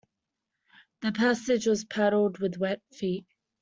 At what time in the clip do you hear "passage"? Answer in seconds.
1.11-1.67